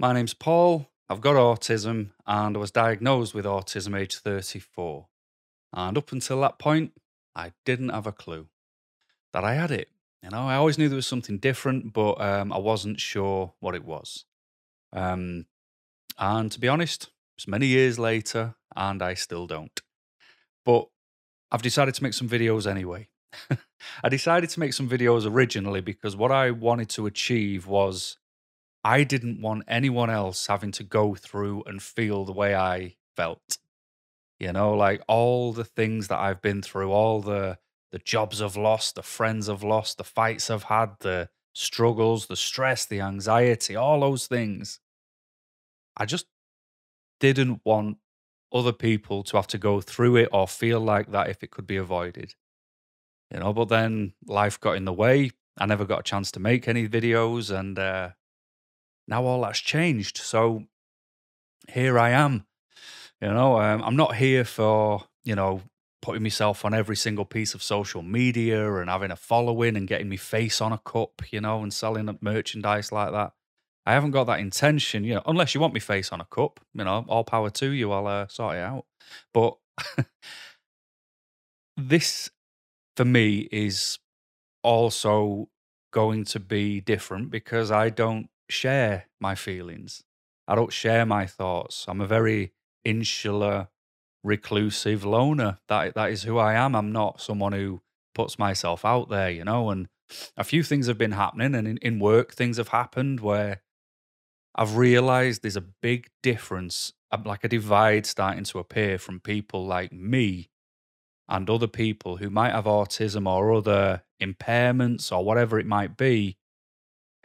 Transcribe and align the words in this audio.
My 0.00 0.14
name's 0.14 0.32
Paul. 0.32 0.88
I've 1.10 1.20
got 1.20 1.36
autism 1.36 2.12
and 2.26 2.56
I 2.56 2.58
was 2.58 2.70
diagnosed 2.70 3.34
with 3.34 3.44
autism 3.44 3.94
age 3.94 4.16
34. 4.16 5.06
And 5.74 5.98
up 5.98 6.10
until 6.10 6.40
that 6.40 6.58
point, 6.58 6.92
I 7.36 7.52
didn't 7.66 7.90
have 7.90 8.06
a 8.06 8.12
clue 8.12 8.46
that 9.34 9.44
I 9.44 9.56
had 9.56 9.70
it. 9.70 9.90
You 10.22 10.30
know, 10.30 10.48
I 10.48 10.54
always 10.54 10.78
knew 10.78 10.88
there 10.88 10.96
was 10.96 11.06
something 11.06 11.36
different, 11.36 11.92
but 11.92 12.18
um, 12.18 12.50
I 12.50 12.56
wasn't 12.56 12.98
sure 12.98 13.52
what 13.60 13.74
it 13.74 13.84
was. 13.84 14.24
Um, 14.90 15.44
and 16.18 16.50
to 16.50 16.58
be 16.58 16.66
honest, 16.66 17.10
it's 17.36 17.46
many 17.46 17.66
years 17.66 17.98
later 17.98 18.54
and 18.74 19.02
I 19.02 19.12
still 19.12 19.46
don't. 19.46 19.82
But 20.64 20.88
I've 21.52 21.60
decided 21.60 21.94
to 21.96 22.02
make 22.02 22.14
some 22.14 22.26
videos 22.26 22.66
anyway. 22.66 23.08
I 24.02 24.08
decided 24.08 24.48
to 24.48 24.60
make 24.60 24.72
some 24.72 24.88
videos 24.88 25.30
originally 25.30 25.82
because 25.82 26.16
what 26.16 26.32
I 26.32 26.52
wanted 26.52 26.88
to 26.90 27.04
achieve 27.04 27.66
was 27.66 28.16
I 28.84 29.04
didn't 29.04 29.40
want 29.40 29.64
anyone 29.68 30.10
else 30.10 30.46
having 30.46 30.72
to 30.72 30.84
go 30.84 31.14
through 31.14 31.64
and 31.64 31.82
feel 31.82 32.24
the 32.24 32.32
way 32.32 32.54
I 32.54 32.96
felt. 33.16 33.58
You 34.38 34.52
know, 34.52 34.74
like 34.74 35.02
all 35.08 35.52
the 35.52 35.64
things 35.64 36.08
that 36.08 36.18
I've 36.18 36.42
been 36.42 36.62
through, 36.62 36.92
all 36.92 37.20
the 37.20 37.58
the 37.92 37.98
jobs 38.00 38.40
I've 38.42 38.56
lost, 38.56 38.94
the 38.96 39.02
friends 39.02 39.48
I've 39.48 39.64
lost, 39.64 39.98
the 39.98 40.04
fights 40.04 40.50
I've 40.50 40.64
had, 40.64 40.96
the 41.00 41.28
struggles, 41.54 42.26
the 42.26 42.36
stress, 42.36 42.86
the 42.86 43.00
anxiety, 43.00 43.76
all 43.76 44.00
those 44.00 44.26
things. 44.28 44.80
I 45.96 46.06
just 46.06 46.26
didn't 47.20 47.62
want 47.64 47.98
other 48.52 48.72
people 48.72 49.24
to 49.24 49.36
have 49.36 49.48
to 49.48 49.58
go 49.58 49.80
through 49.80 50.16
it 50.16 50.28
or 50.32 50.48
feel 50.48 50.80
like 50.80 51.12
that 51.12 51.28
if 51.30 51.42
it 51.42 51.50
could 51.50 51.66
be 51.66 51.76
avoided. 51.76 52.34
You 53.32 53.40
know, 53.40 53.52
but 53.52 53.68
then 53.68 54.14
life 54.26 54.60
got 54.60 54.76
in 54.76 54.84
the 54.84 54.92
way. 54.92 55.30
I 55.58 55.66
never 55.66 55.84
got 55.84 56.00
a 56.00 56.04
chance 56.04 56.32
to 56.32 56.40
make 56.40 56.68
any 56.68 56.88
videos 56.88 57.56
and 57.56 57.78
uh 57.78 58.10
now 59.10 59.24
all 59.24 59.42
that's 59.42 59.58
changed. 59.58 60.18
So 60.18 60.64
here 61.68 61.98
I 61.98 62.10
am. 62.10 62.46
You 63.20 63.28
know, 63.28 63.60
um, 63.60 63.82
I'm 63.82 63.96
not 63.96 64.16
here 64.16 64.44
for, 64.44 65.04
you 65.24 65.34
know, 65.34 65.62
putting 66.00 66.22
myself 66.22 66.64
on 66.64 66.72
every 66.72 66.96
single 66.96 67.26
piece 67.26 67.52
of 67.52 67.62
social 67.62 68.02
media 68.02 68.76
and 68.76 68.88
having 68.88 69.10
a 69.10 69.16
following 69.16 69.76
and 69.76 69.86
getting 69.86 70.08
my 70.08 70.16
face 70.16 70.60
on 70.60 70.72
a 70.72 70.78
cup, 70.78 71.20
you 71.30 71.40
know, 71.40 71.62
and 71.62 71.74
selling 71.74 72.18
merchandise 72.22 72.90
like 72.90 73.12
that. 73.12 73.32
I 73.84 73.92
haven't 73.92 74.12
got 74.12 74.24
that 74.24 74.40
intention, 74.40 75.04
you 75.04 75.14
know, 75.14 75.22
unless 75.26 75.54
you 75.54 75.60
want 75.60 75.74
me 75.74 75.80
face 75.80 76.12
on 76.12 76.20
a 76.20 76.24
cup, 76.24 76.60
you 76.74 76.84
know, 76.84 77.04
all 77.08 77.24
power 77.24 77.50
to 77.50 77.70
you. 77.70 77.92
I'll 77.92 78.06
uh, 78.06 78.28
sort 78.28 78.56
it 78.56 78.60
out. 78.60 78.86
But 79.34 79.56
this, 81.76 82.30
for 82.96 83.04
me, 83.04 83.48
is 83.50 83.98
also 84.62 85.48
going 85.92 86.24
to 86.24 86.40
be 86.40 86.80
different 86.80 87.30
because 87.30 87.70
I 87.70 87.90
don't 87.90 88.28
share 88.52 89.06
my 89.20 89.34
feelings. 89.34 90.02
I 90.46 90.54
don't 90.54 90.72
share 90.72 91.06
my 91.06 91.26
thoughts. 91.26 91.84
I'm 91.88 92.00
a 92.00 92.06
very 92.06 92.52
insular, 92.84 93.68
reclusive 94.24 95.04
loner. 95.04 95.58
That 95.68 95.94
that 95.94 96.10
is 96.10 96.24
who 96.24 96.38
I 96.38 96.54
am. 96.54 96.74
I'm 96.74 96.92
not 96.92 97.20
someone 97.20 97.52
who 97.52 97.82
puts 98.14 98.38
myself 98.38 98.84
out 98.84 99.08
there, 99.08 99.30
you 99.30 99.44
know. 99.44 99.70
And 99.70 99.88
a 100.36 100.44
few 100.44 100.62
things 100.62 100.86
have 100.88 100.98
been 100.98 101.12
happening, 101.12 101.54
and 101.54 101.68
in, 101.68 101.76
in 101.78 102.00
work, 102.00 102.34
things 102.34 102.56
have 102.56 102.68
happened 102.68 103.20
where 103.20 103.62
I've 104.54 104.76
realized 104.76 105.42
there's 105.42 105.56
a 105.56 105.60
big 105.60 106.10
difference, 106.22 106.92
like 107.24 107.44
a 107.44 107.48
divide 107.48 108.06
starting 108.06 108.44
to 108.44 108.58
appear 108.58 108.98
from 108.98 109.20
people 109.20 109.64
like 109.66 109.92
me 109.92 110.50
and 111.28 111.48
other 111.48 111.68
people 111.68 112.16
who 112.16 112.28
might 112.28 112.52
have 112.52 112.64
autism 112.64 113.28
or 113.28 113.54
other 113.54 114.02
impairments 114.20 115.12
or 115.12 115.24
whatever 115.24 115.58
it 115.60 115.66
might 115.66 115.96
be 115.96 116.36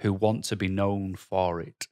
who 0.02 0.14
want 0.14 0.44
to 0.46 0.56
be 0.56 0.68
known 0.68 1.16
for 1.16 1.62
it. 1.62 1.88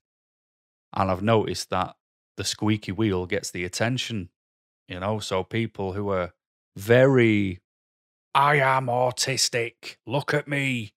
And 0.96 1.10
I've 1.10 1.24
noticed 1.24 1.70
that 1.70 1.96
the 2.38 2.44
squeaky 2.44 2.92
wheel 2.92 3.26
gets 3.26 3.52
the 3.52 3.64
attention, 3.64 4.30
you 4.88 5.00
know. 5.00 5.20
So 5.20 5.44
people 5.44 5.94
who 5.94 6.10
are 6.10 6.34
very, 6.76 7.62
I 8.36 8.58
am 8.58 8.88
autistic, 8.88 9.98
look 10.06 10.34
at 10.34 10.48
me, 10.48 10.94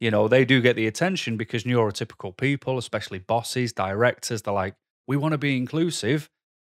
you 0.00 0.10
know, 0.10 0.28
they 0.28 0.44
do 0.44 0.60
get 0.60 0.76
the 0.76 0.86
attention 0.86 1.36
because 1.36 1.64
neurotypical 1.64 2.36
people, 2.36 2.78
especially 2.78 3.20
bosses, 3.20 3.72
directors, 3.72 4.42
they're 4.42 4.52
like, 4.52 4.74
we 5.06 5.16
want 5.16 5.32
to 5.32 5.38
be 5.38 5.56
inclusive, 5.56 6.28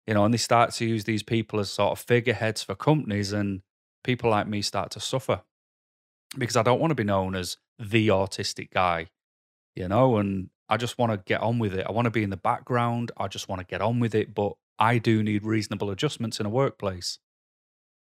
you 0.07 0.15
know, 0.15 0.25
and 0.25 0.33
they 0.33 0.39
start 0.39 0.73
to 0.73 0.85
use 0.85 1.05
these 1.05 1.23
people 1.23 1.61
as 1.61 1.71
sort 1.71 1.93
of 1.93 1.99
figureheads 1.99 2.63
for 2.63 2.75
companies. 2.75 3.33
And 3.33 3.63
people 4.03 4.31
like 4.31 4.47
me 4.47 4.63
start 4.63 4.91
to 4.93 5.01
suffer 5.01 5.43
because 6.37 6.57
I 6.57 6.63
don't 6.63 6.81
want 6.81 6.91
to 6.91 6.97
be 6.97 7.05
known 7.05 7.35
as 7.35 7.57
the 7.79 8.09
autistic 8.09 8.71
guy 8.71 9.09
you 9.75 9.89
know, 9.89 10.17
and 10.17 10.51
I 10.69 10.77
just 10.77 10.99
want 10.99 11.13
to 11.13 11.19
get 11.19 11.41
on 11.41 11.59
with 11.59 11.75
it. 11.75 11.87
I 11.89 11.93
want 11.93 12.07
to 12.07 12.11
be 12.11 12.23
in 12.23 12.31
the 12.31 12.37
background. 12.37 13.13
I 13.17 13.29
just 13.29 13.49
want 13.49 13.61
to 13.61 13.67
get 13.67 13.83
on 13.83 14.01
with 14.01 14.15
it, 14.15 14.35
but 14.35 14.55
I 14.79 14.99
do 14.99 15.23
need 15.23 15.45
reasonable 15.45 15.91
adjustments 15.91 16.41
in 16.41 16.47
a 16.47 16.51
workplace. 16.51 17.19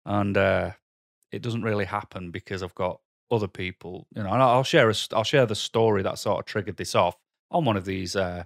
And 0.05 0.37
uh, 0.37 0.71
it 1.31 1.41
doesn't 1.41 1.63
really 1.63 1.85
happen 1.85 2.31
because 2.31 2.61
I've 2.63 2.75
got 2.75 2.99
other 3.29 3.47
people, 3.47 4.07
you 4.15 4.23
know, 4.23 4.31
and 4.33 4.41
I'll 4.41 4.63
share 4.63 4.89
a, 4.89 4.95
I'll 5.13 5.23
share 5.23 5.45
the 5.45 5.55
story 5.55 6.03
that 6.03 6.19
sort 6.19 6.39
of 6.39 6.45
triggered 6.45 6.77
this 6.77 6.95
off 6.95 7.15
on 7.49 7.65
one 7.65 7.77
of 7.77 7.85
these 7.85 8.15
uh, 8.15 8.43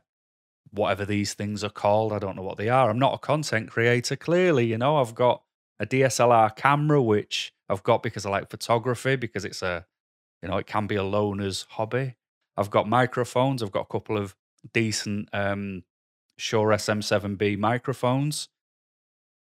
whatever 0.71 1.05
these 1.05 1.33
things 1.33 1.63
are 1.63 1.69
called. 1.69 2.13
I 2.13 2.19
don't 2.19 2.35
know 2.35 2.43
what 2.43 2.57
they 2.57 2.69
are. 2.69 2.89
I'm 2.89 2.99
not 2.99 3.15
a 3.15 3.19
content 3.19 3.71
creator, 3.71 4.15
clearly. 4.15 4.67
You 4.67 4.77
know, 4.77 4.97
I've 4.97 5.15
got 5.15 5.41
a 5.79 5.85
DSLR 5.85 6.55
camera, 6.55 7.01
which 7.01 7.53
I've 7.69 7.83
got 7.83 8.03
because 8.03 8.25
I 8.25 8.29
like 8.29 8.49
photography, 8.49 9.15
because 9.15 9.45
it's 9.45 9.61
a, 9.61 9.85
you 10.41 10.49
know, 10.49 10.57
it 10.57 10.67
can 10.67 10.87
be 10.87 10.95
a 10.95 11.03
loner's 11.03 11.65
hobby. 11.69 12.15
I've 12.57 12.69
got 12.69 12.87
microphones. 12.87 13.61
I've 13.61 13.71
got 13.71 13.81
a 13.81 13.91
couple 13.91 14.17
of 14.17 14.35
decent 14.73 15.29
um, 15.33 15.83
Shure 16.37 16.69
SM7B 16.69 17.57
microphones 17.57 18.49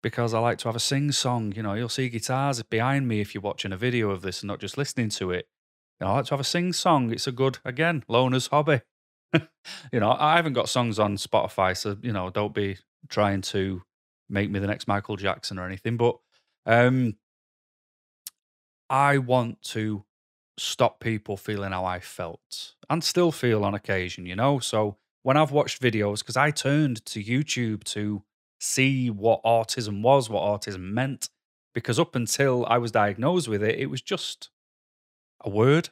because 0.01 0.33
I 0.33 0.39
like 0.39 0.57
to 0.59 0.67
have 0.67 0.75
a 0.75 0.79
sing 0.79 1.11
song. 1.11 1.53
You 1.55 1.63
know, 1.63 1.73
you'll 1.73 1.89
see 1.89 2.09
guitars 2.09 2.61
behind 2.63 3.07
me 3.07 3.21
if 3.21 3.33
you're 3.33 3.41
watching 3.41 3.71
a 3.71 3.77
video 3.77 4.09
of 4.09 4.21
this 4.21 4.41
and 4.41 4.47
not 4.47 4.59
just 4.59 4.77
listening 4.77 5.09
to 5.09 5.31
it. 5.31 5.47
You 5.99 6.05
know, 6.05 6.13
I 6.13 6.15
like 6.17 6.25
to 6.25 6.31
have 6.31 6.39
a 6.39 6.45
sing 6.45 6.73
song. 6.73 7.11
It's 7.11 7.27
a 7.27 7.31
good, 7.31 7.59
again, 7.63 8.03
loner's 8.07 8.47
hobby. 8.47 8.81
you 9.33 9.99
know, 9.99 10.15
I 10.17 10.35
haven't 10.35 10.53
got 10.53 10.69
songs 10.69 10.99
on 10.99 11.17
Spotify, 11.17 11.77
so, 11.77 11.97
you 12.01 12.11
know, 12.11 12.29
don't 12.29 12.53
be 12.53 12.77
trying 13.09 13.41
to 13.41 13.83
make 14.29 14.49
me 14.49 14.59
the 14.59 14.67
next 14.67 14.87
Michael 14.87 15.17
Jackson 15.17 15.59
or 15.59 15.65
anything. 15.65 15.97
But 15.97 16.17
um, 16.65 17.15
I 18.89 19.19
want 19.19 19.61
to 19.63 20.03
stop 20.57 20.99
people 20.99 21.37
feeling 21.37 21.71
how 21.71 21.85
I 21.85 21.99
felt 21.99 22.73
and 22.91 23.03
still 23.05 23.31
feel 23.31 23.63
on 23.63 23.73
occasion, 23.73 24.25
you 24.25 24.35
know? 24.35 24.59
So 24.59 24.97
when 25.23 25.37
I've 25.37 25.51
watched 25.51 25.81
videos, 25.81 26.19
because 26.19 26.35
I 26.35 26.51
turned 26.51 27.03
to 27.05 27.23
YouTube 27.23 27.85
to 27.85 28.21
see 28.59 29.09
what 29.09 29.41
autism 29.43 30.01
was, 30.01 30.29
what 30.29 30.43
autism 30.43 30.91
meant, 30.91 31.29
because 31.73 31.97
up 31.97 32.15
until 32.15 32.65
I 32.65 32.77
was 32.79 32.91
diagnosed 32.91 33.47
with 33.47 33.63
it, 33.63 33.79
it 33.79 33.85
was 33.85 34.01
just 34.01 34.49
a 35.39 35.49
word. 35.49 35.89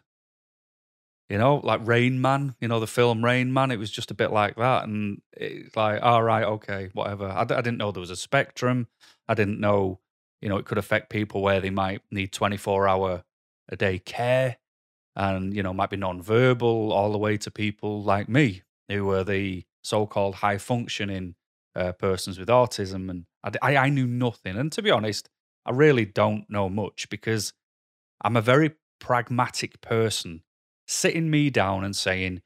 You 1.30 1.38
know, 1.38 1.62
like 1.64 1.88
Rain 1.88 2.20
Man, 2.20 2.56
you 2.60 2.68
know, 2.68 2.82
the 2.82 2.88
film 2.88 3.24
Rain 3.24 3.54
Man, 3.54 3.72
it 3.72 3.78
was 3.78 3.92
just 3.92 4.12
a 4.12 4.16
bit 4.16 4.32
like 4.32 4.58
that. 4.58 4.84
And 4.84 5.22
it's 5.32 5.76
like, 5.78 6.02
all 6.04 6.24
right, 6.24 6.44
okay, 6.44 6.90
whatever. 6.94 7.30
I 7.30 7.46
d- 7.46 7.56
I 7.56 7.62
didn't 7.62 7.78
know 7.78 7.92
there 7.92 8.02
was 8.02 8.10
a 8.10 8.16
spectrum. 8.18 8.88
I 9.28 9.36
didn't 9.36 9.60
know, 9.62 10.00
you 10.42 10.50
know, 10.50 10.58
it 10.58 10.66
could 10.66 10.80
affect 10.80 11.12
people 11.12 11.42
where 11.42 11.62
they 11.62 11.70
might 11.70 12.02
need 12.12 12.34
24 12.34 12.88
hour 12.90 13.24
a 13.70 13.76
day 13.78 14.00
care 14.00 14.58
and 15.20 15.54
you 15.54 15.62
know 15.62 15.74
might 15.74 15.90
be 15.90 15.98
non-verbal 15.98 16.92
all 16.94 17.12
the 17.12 17.18
way 17.18 17.38
to 17.38 17.52
people 17.52 18.02
like 18.02 18.30
me 18.30 18.64
who 18.88 19.12
are 19.12 19.24
the 19.24 19.64
so-called 19.84 20.36
high 20.36 20.58
functioning 20.58 21.36
uh, 21.76 21.92
persons 21.92 22.40
with 22.40 22.48
autism 22.48 23.10
and 23.10 23.26
I, 23.62 23.76
I 23.76 23.90
knew 23.90 24.08
nothing 24.08 24.58
and 24.58 24.72
to 24.72 24.82
be 24.82 24.90
honest 24.90 25.30
i 25.66 25.72
really 25.72 26.06
don't 26.06 26.50
know 26.50 26.70
much 26.70 27.10
because 27.10 27.54
i'm 28.22 28.38
a 28.38 28.42
very 28.42 28.72
pragmatic 29.00 29.82
person 29.82 30.42
sitting 30.88 31.30
me 31.30 31.50
down 31.50 31.84
and 31.84 31.96
saying 31.96 32.42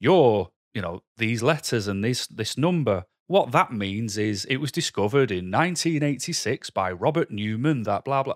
you're 0.00 0.50
you 0.74 0.82
know 0.82 1.02
these 1.16 1.42
letters 1.42 1.86
and 1.86 2.04
this 2.04 2.26
this 2.26 2.58
number 2.58 3.04
what 3.28 3.52
that 3.52 3.72
means 3.72 4.18
is 4.18 4.44
it 4.46 4.56
was 4.56 4.72
discovered 4.72 5.30
in 5.30 5.50
1986 5.50 6.70
by 6.70 6.90
robert 6.90 7.30
newman 7.30 7.84
that 7.84 8.04
blah 8.04 8.22
blah 8.22 8.34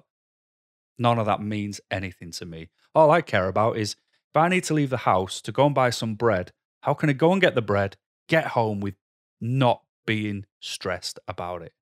None 0.99 1.19
of 1.19 1.27
that 1.27 1.43
means 1.43 1.81
anything 1.91 2.31
to 2.33 2.47
me. 2.47 2.69
All 2.95 3.11
I 3.11 3.23
care 3.23 3.49
about 3.49 3.77
is 3.77 3.97
if 4.31 4.37
I 4.37 4.49
need 4.49 4.65
to 4.65 4.75
leave 4.75 4.91
the 4.91 4.99
house 4.99 5.41
to 5.43 5.53
go 5.53 5.67
and 5.67 5.75
buy 5.75 5.91
some 5.91 6.15
bread, 6.15 6.53
how 6.83 6.95
can 6.95 7.11
I 7.11 7.13
go 7.13 7.33
and 7.33 7.41
get 7.41 7.55
the 7.55 7.63
bread, 7.63 7.97
get 8.29 8.49
home 8.49 8.81
with 8.81 8.95
not 9.41 9.83
being 10.07 10.45
stressed 10.61 11.19
about 11.27 11.63
it? 11.63 11.73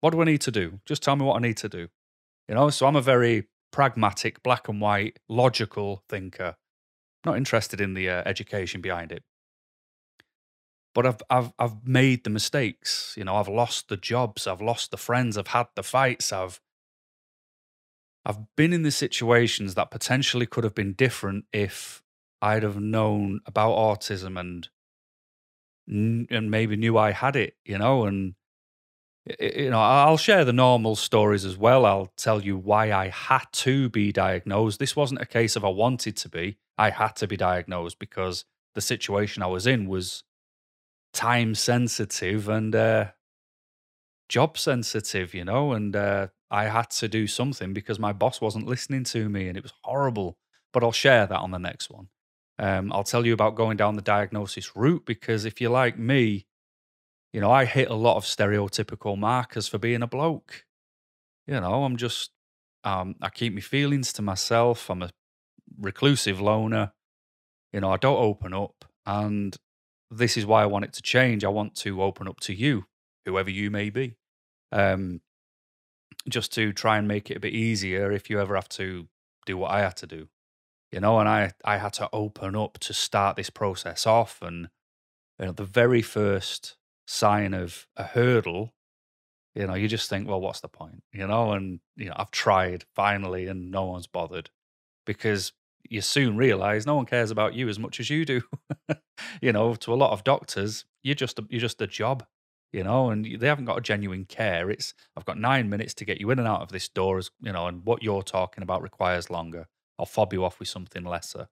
What 0.00 0.10
do 0.10 0.20
I 0.20 0.24
need 0.24 0.40
to 0.42 0.50
do? 0.50 0.80
Just 0.86 1.02
tell 1.02 1.16
me 1.16 1.24
what 1.24 1.36
I 1.36 1.40
need 1.40 1.56
to 1.58 1.68
do. 1.68 1.88
You 2.48 2.54
know, 2.54 2.70
so 2.70 2.86
I'm 2.86 2.96
a 2.96 3.02
very 3.02 3.48
pragmatic, 3.70 4.42
black 4.42 4.68
and 4.68 4.80
white, 4.80 5.18
logical 5.28 6.02
thinker. 6.08 6.56
Not 7.24 7.36
interested 7.36 7.80
in 7.80 7.94
the 7.94 8.08
uh, 8.08 8.22
education 8.26 8.80
behind 8.80 9.12
it. 9.12 9.22
But 10.94 11.06
I've, 11.06 11.22
I've, 11.30 11.52
I've 11.58 11.86
made 11.86 12.24
the 12.24 12.30
mistakes. 12.30 13.14
You 13.16 13.24
know, 13.24 13.36
I've 13.36 13.48
lost 13.48 13.88
the 13.88 13.96
jobs, 13.96 14.46
I've 14.46 14.60
lost 14.60 14.90
the 14.90 14.96
friends, 14.96 15.38
I've 15.38 15.48
had 15.48 15.68
the 15.74 15.82
fights, 15.82 16.32
I've 16.32 16.60
I've 18.24 18.38
been 18.56 18.72
in 18.72 18.82
the 18.82 18.90
situations 18.90 19.74
that 19.74 19.90
potentially 19.90 20.46
could 20.46 20.64
have 20.64 20.74
been 20.74 20.92
different 20.92 21.44
if 21.52 22.02
I'd 22.40 22.62
have 22.62 22.80
known 22.80 23.40
about 23.46 23.76
autism 23.76 24.38
and 24.38 24.68
and 25.88 26.50
maybe 26.50 26.76
knew 26.76 26.96
I 26.96 27.10
had 27.10 27.34
it, 27.34 27.56
you 27.64 27.76
know, 27.76 28.04
and 28.04 28.34
you 29.38 29.70
know, 29.70 29.80
I'll 29.80 30.16
share 30.16 30.44
the 30.44 30.52
normal 30.52 30.96
stories 30.96 31.44
as 31.44 31.56
well. 31.56 31.86
I'll 31.86 32.12
tell 32.16 32.42
you 32.42 32.56
why 32.56 32.92
I 32.92 33.08
had 33.08 33.44
to 33.52 33.88
be 33.88 34.10
diagnosed. 34.10 34.80
This 34.80 34.96
wasn't 34.96 35.20
a 35.20 35.26
case 35.26 35.54
of 35.54 35.64
I 35.64 35.68
wanted 35.68 36.16
to 36.18 36.28
be. 36.28 36.58
I 36.76 36.90
had 36.90 37.14
to 37.16 37.28
be 37.28 37.36
diagnosed 37.36 37.98
because 37.98 38.44
the 38.74 38.80
situation 38.80 39.42
I 39.42 39.46
was 39.46 39.66
in 39.66 39.86
was 39.86 40.24
time 41.12 41.54
sensitive 41.54 42.48
and 42.48 42.74
uh, 42.74 43.06
job 44.28 44.58
sensitive, 44.58 45.34
you 45.34 45.44
know, 45.44 45.72
and 45.72 45.94
uh, 45.94 46.28
I 46.52 46.64
had 46.68 46.90
to 46.90 47.08
do 47.08 47.26
something 47.26 47.72
because 47.72 47.98
my 47.98 48.12
boss 48.12 48.40
wasn't 48.40 48.66
listening 48.66 49.04
to 49.04 49.28
me 49.28 49.48
and 49.48 49.56
it 49.56 49.62
was 49.62 49.72
horrible. 49.82 50.36
But 50.72 50.84
I'll 50.84 50.92
share 50.92 51.26
that 51.26 51.40
on 51.40 51.50
the 51.50 51.58
next 51.58 51.90
one. 51.90 52.08
Um, 52.58 52.92
I'll 52.92 53.04
tell 53.04 53.26
you 53.26 53.32
about 53.32 53.56
going 53.56 53.78
down 53.78 53.96
the 53.96 54.02
diagnosis 54.02 54.76
route 54.76 55.04
because 55.06 55.46
if 55.46 55.60
you're 55.60 55.70
like 55.70 55.98
me, 55.98 56.46
you 57.32 57.40
know, 57.40 57.50
I 57.50 57.64
hit 57.64 57.88
a 57.88 57.94
lot 57.94 58.16
of 58.16 58.24
stereotypical 58.24 59.18
markers 59.18 59.66
for 59.66 59.78
being 59.78 60.02
a 60.02 60.06
bloke. 60.06 60.66
You 61.46 61.58
know, 61.58 61.84
I'm 61.84 61.96
just, 61.96 62.30
um, 62.84 63.16
I 63.22 63.30
keep 63.30 63.54
my 63.54 63.60
feelings 63.60 64.12
to 64.14 64.22
myself. 64.22 64.90
I'm 64.90 65.02
a 65.02 65.10
reclusive 65.80 66.40
loner. 66.40 66.92
You 67.72 67.80
know, 67.80 67.90
I 67.90 67.96
don't 67.96 68.22
open 68.22 68.52
up. 68.52 68.84
And 69.06 69.56
this 70.10 70.36
is 70.36 70.44
why 70.44 70.62
I 70.62 70.66
want 70.66 70.84
it 70.84 70.92
to 70.94 71.02
change. 71.02 71.44
I 71.44 71.48
want 71.48 71.74
to 71.76 72.02
open 72.02 72.28
up 72.28 72.40
to 72.40 72.54
you, 72.54 72.84
whoever 73.24 73.50
you 73.50 73.70
may 73.70 73.88
be, 73.88 74.16
um, 74.70 75.22
just 76.28 76.52
to 76.54 76.72
try 76.72 76.98
and 76.98 77.08
make 77.08 77.30
it 77.30 77.36
a 77.36 77.40
bit 77.40 77.52
easier 77.52 78.12
if 78.12 78.30
you 78.30 78.40
ever 78.40 78.54
have 78.54 78.68
to 78.70 79.08
do 79.46 79.56
what 79.56 79.70
I 79.70 79.80
had 79.80 79.96
to 79.98 80.06
do. 80.06 80.28
You 80.90 81.00
know, 81.00 81.18
and 81.18 81.28
I, 81.28 81.52
I 81.64 81.78
had 81.78 81.94
to 81.94 82.08
open 82.12 82.54
up 82.54 82.78
to 82.80 82.92
start 82.92 83.36
this 83.36 83.50
process 83.50 84.06
off. 84.06 84.40
And 84.42 84.68
you 85.38 85.46
know, 85.46 85.52
the 85.52 85.64
very 85.64 86.02
first 86.02 86.76
sign 87.06 87.54
of 87.54 87.86
a 87.96 88.04
hurdle, 88.04 88.74
you 89.54 89.66
know, 89.66 89.74
you 89.74 89.88
just 89.88 90.08
think, 90.08 90.28
well, 90.28 90.40
what's 90.40 90.60
the 90.60 90.68
point? 90.68 91.02
You 91.12 91.26
know, 91.26 91.52
and 91.52 91.80
you 91.96 92.06
know, 92.06 92.14
I've 92.16 92.30
tried 92.30 92.84
finally 92.94 93.46
and 93.46 93.70
no 93.70 93.86
one's 93.86 94.06
bothered 94.06 94.50
because 95.06 95.52
you 95.88 96.00
soon 96.00 96.36
realize 96.36 96.86
no 96.86 96.96
one 96.96 97.06
cares 97.06 97.30
about 97.30 97.54
you 97.54 97.68
as 97.68 97.78
much 97.78 97.98
as 97.98 98.10
you 98.10 98.24
do. 98.24 98.42
you 99.42 99.52
know, 99.52 99.74
to 99.74 99.92
a 99.92 99.96
lot 99.96 100.12
of 100.12 100.24
doctors, 100.24 100.84
you're 101.02 101.14
just 101.14 101.38
a, 101.38 101.46
you're 101.48 101.60
just 101.60 101.80
a 101.80 101.86
job, 101.86 102.24
you 102.72 102.82
know, 102.84 103.10
and 103.10 103.24
they 103.38 103.46
haven't 103.46 103.66
got 103.66 103.78
a 103.78 103.82
genuine 103.82 104.24
care. 104.24 104.70
It's 104.70 104.94
I've 105.16 105.24
got 105.24 105.38
nine 105.38 105.68
minutes 105.68 105.94
to 105.94 106.04
get 106.04 106.20
you 106.20 106.30
in 106.30 106.38
and 106.38 106.48
out 106.48 106.62
of 106.62 106.70
this 106.70 106.88
door, 106.88 107.18
as 107.18 107.30
you 107.40 107.52
know, 107.52 107.66
and 107.66 107.84
what 107.84 108.02
you're 108.02 108.22
talking 108.22 108.62
about 108.62 108.82
requires 108.82 109.30
longer. 109.30 109.66
I'll 109.98 110.06
fob 110.06 110.32
you 110.32 110.44
off 110.44 110.58
with 110.58 110.68
something 110.68 111.04
lesser. 111.04 111.48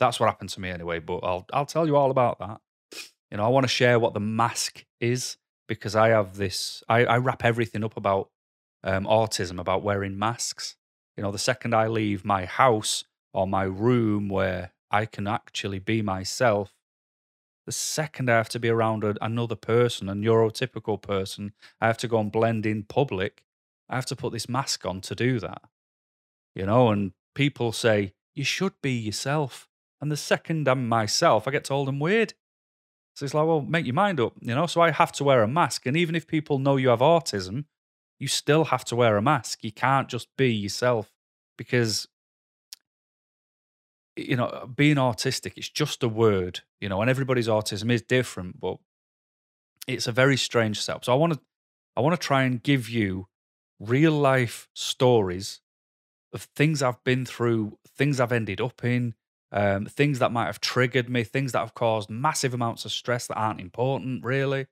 That's 0.00 0.18
what 0.18 0.26
happened 0.26 0.50
to 0.50 0.60
me 0.60 0.70
anyway. 0.70 0.98
But 0.98 1.18
I'll 1.18 1.46
I'll 1.52 1.66
tell 1.66 1.86
you 1.86 1.96
all 1.96 2.10
about 2.10 2.38
that. 2.38 2.60
You 3.30 3.36
know, 3.38 3.44
I 3.44 3.48
want 3.48 3.64
to 3.64 3.68
share 3.68 3.98
what 3.98 4.14
the 4.14 4.20
mask 4.20 4.84
is 5.00 5.36
because 5.68 5.96
I 5.96 6.08
have 6.08 6.36
this. 6.36 6.82
I, 6.88 7.04
I 7.04 7.18
wrap 7.18 7.44
everything 7.44 7.84
up 7.84 7.96
about 7.96 8.30
um, 8.82 9.04
autism, 9.04 9.58
about 9.58 9.82
wearing 9.82 10.18
masks. 10.18 10.76
You 11.16 11.22
know, 11.22 11.30
the 11.30 11.38
second 11.38 11.74
I 11.74 11.86
leave 11.86 12.24
my 12.24 12.44
house 12.44 13.04
or 13.32 13.46
my 13.46 13.64
room 13.64 14.28
where 14.28 14.72
I 14.90 15.06
can 15.06 15.26
actually 15.26 15.78
be 15.78 16.02
myself, 16.02 16.73
the 17.66 17.72
second 17.72 18.30
I 18.30 18.36
have 18.36 18.48
to 18.50 18.60
be 18.60 18.68
around 18.68 19.04
a, 19.04 19.14
another 19.20 19.56
person, 19.56 20.08
a 20.08 20.14
neurotypical 20.14 21.00
person, 21.00 21.52
I 21.80 21.86
have 21.86 21.98
to 21.98 22.08
go 22.08 22.18
and 22.18 22.30
blend 22.30 22.66
in 22.66 22.82
public. 22.82 23.44
I 23.88 23.94
have 23.96 24.06
to 24.06 24.16
put 24.16 24.32
this 24.32 24.48
mask 24.48 24.84
on 24.86 25.00
to 25.02 25.14
do 25.14 25.40
that. 25.40 25.62
You 26.54 26.66
know, 26.66 26.90
and 26.90 27.12
people 27.34 27.72
say, 27.72 28.14
you 28.34 28.44
should 28.44 28.74
be 28.82 28.92
yourself. 28.92 29.68
And 30.00 30.10
the 30.10 30.16
second 30.16 30.68
I'm 30.68 30.88
myself, 30.88 31.48
I 31.48 31.50
get 31.50 31.64
told 31.64 31.88
I'm 31.88 32.00
weird. 32.00 32.34
So 33.14 33.24
it's 33.24 33.34
like, 33.34 33.46
well, 33.46 33.60
make 33.62 33.86
your 33.86 33.94
mind 33.94 34.20
up, 34.20 34.34
you 34.40 34.54
know? 34.54 34.66
So 34.66 34.80
I 34.80 34.90
have 34.90 35.12
to 35.12 35.24
wear 35.24 35.42
a 35.42 35.48
mask. 35.48 35.86
And 35.86 35.96
even 35.96 36.14
if 36.14 36.26
people 36.26 36.58
know 36.58 36.76
you 36.76 36.88
have 36.88 36.98
autism, 36.98 37.64
you 38.18 38.28
still 38.28 38.66
have 38.66 38.84
to 38.86 38.96
wear 38.96 39.16
a 39.16 39.22
mask. 39.22 39.62
You 39.62 39.72
can't 39.72 40.08
just 40.08 40.28
be 40.36 40.52
yourself 40.52 41.12
because, 41.56 42.08
you 44.16 44.36
know, 44.36 44.70
being 44.74 44.96
autistic, 44.96 45.54
it's 45.56 45.68
just 45.68 46.02
a 46.02 46.08
word, 46.08 46.60
you 46.80 46.88
know, 46.88 47.00
and 47.00 47.10
everybody's 47.10 47.48
autism 47.48 47.90
is 47.90 48.02
different, 48.02 48.60
but 48.60 48.78
it's 49.86 50.06
a 50.06 50.12
very 50.12 50.36
strange 50.36 50.80
setup. 50.80 51.04
So 51.04 51.12
I 51.12 51.16
want 51.16 51.34
to, 51.34 51.40
I 51.96 52.00
want 52.00 52.18
to 52.18 52.26
try 52.26 52.44
and 52.44 52.62
give 52.62 52.88
you 52.88 53.28
real 53.80 54.12
life 54.12 54.68
stories 54.74 55.60
of 56.32 56.42
things 56.42 56.82
I've 56.82 57.02
been 57.04 57.24
through, 57.24 57.78
things 57.86 58.20
I've 58.20 58.32
ended 58.32 58.60
up 58.60 58.84
in, 58.84 59.14
um, 59.52 59.86
things 59.86 60.18
that 60.18 60.32
might 60.32 60.46
have 60.46 60.60
triggered 60.60 61.08
me, 61.08 61.22
things 61.22 61.52
that 61.52 61.60
have 61.60 61.74
caused 61.74 62.10
massive 62.10 62.54
amounts 62.54 62.84
of 62.84 62.92
stress 62.92 63.26
that 63.28 63.36
aren't 63.36 63.60
important, 63.60 64.24
really. 64.24 64.66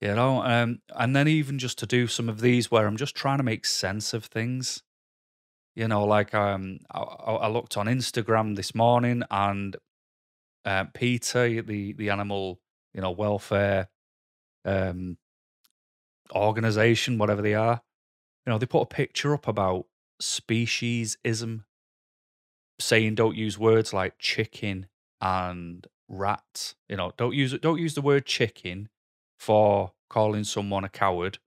You 0.00 0.14
know, 0.14 0.42
um, 0.42 0.80
and 0.94 1.16
then 1.16 1.26
even 1.26 1.58
just 1.58 1.78
to 1.78 1.86
do 1.86 2.06
some 2.06 2.28
of 2.28 2.40
these 2.40 2.70
where 2.70 2.86
I'm 2.86 2.98
just 2.98 3.16
trying 3.16 3.38
to 3.38 3.44
make 3.44 3.64
sense 3.64 4.12
of 4.12 4.26
things. 4.26 4.82
You 5.76 5.88
know, 5.88 6.04
like 6.04 6.34
um, 6.34 6.80
I, 6.90 7.00
I 7.00 7.48
looked 7.48 7.76
on 7.76 7.86
Instagram 7.86 8.56
this 8.56 8.74
morning 8.74 9.22
and 9.30 9.76
uh, 10.64 10.84
PETA, 10.94 11.62
the 11.66 11.92
the 11.92 12.10
animal, 12.10 12.60
you 12.94 13.02
know, 13.02 13.10
welfare 13.10 13.88
um, 14.64 15.18
organization, 16.34 17.18
whatever 17.18 17.42
they 17.42 17.54
are, 17.54 17.82
you 18.46 18.52
know, 18.52 18.58
they 18.58 18.66
put 18.66 18.82
a 18.82 18.86
picture 18.86 19.34
up 19.34 19.46
about 19.46 19.86
speciesism 20.20 21.64
saying 22.78 23.14
don't 23.14 23.36
use 23.36 23.58
words 23.58 23.92
like 23.92 24.18
chicken 24.18 24.86
and 25.20 25.86
rat. 26.08 26.74
You 26.88 26.96
know, 26.96 27.12
don't 27.16 27.34
use 27.34 27.52
don't 27.60 27.78
use 27.80 27.94
the 27.94 28.02
word 28.02 28.24
chicken 28.24 28.88
for 29.38 29.92
calling 30.08 30.44
someone 30.44 30.84
a 30.84 30.88
coward. 30.88 31.38